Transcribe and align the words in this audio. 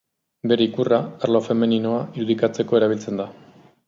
Bere 0.51 0.63
ikurra, 0.69 0.97
arlo 1.27 1.41
femeninoa 1.47 1.99
irudikatzeko 2.21 2.79
erabiltzen 2.81 3.21
da. 3.23 3.29